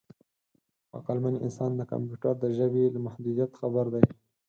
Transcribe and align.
عقلمن 0.97 1.35
انسان 1.45 1.71
د 1.75 1.81
کمپیوټر 1.91 2.33
د 2.39 2.45
ژبې 2.57 2.83
له 2.93 2.99
محدودیت 3.05 3.51
خبر 3.59 3.85
دی. 3.93 4.05